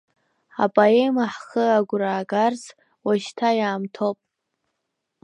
[0.63, 2.63] Апоема ҳхы агәра аагарц,
[3.05, 4.17] уашьҭа иаамҭоуп.